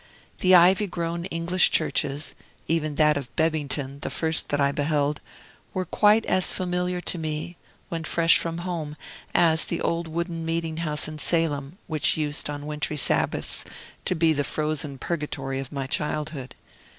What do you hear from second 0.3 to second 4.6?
The ivy grown English churches (even that of Bebbington, the first that